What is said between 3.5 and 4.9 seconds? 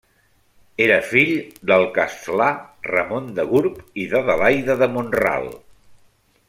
Gurb i d'Adelaida